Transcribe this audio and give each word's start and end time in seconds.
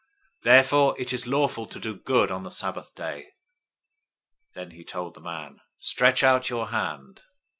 Therefore 0.41 0.99
it 0.99 1.13
is 1.13 1.27
lawful 1.27 1.67
to 1.67 1.79
do 1.79 1.93
good 1.95 2.31
on 2.31 2.41
the 2.41 2.49
Sabbath 2.49 2.95
day." 2.95 3.25
012:013 4.55 4.55
Then 4.55 4.71
he 4.71 4.83
told 4.83 5.13
the 5.13 5.21
man, 5.21 5.61
"Stretch 5.77 6.23
out 6.23 6.49
your 6.49 6.69
hand." 6.69 7.21